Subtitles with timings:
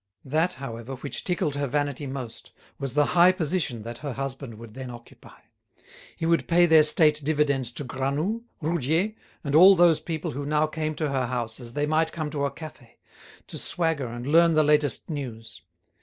[0.25, 4.73] That, however, which tickled her vanity most was the high position that her husband would
[4.73, 5.37] then occupy.
[6.15, 10.65] He would pay their state dividends to Granoux, Roudier, and all those people who now
[10.65, 12.97] came to her house as they might come to a cafe,
[13.45, 15.61] to swagger and learn the latest news.